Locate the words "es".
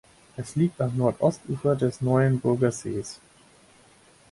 0.35-0.55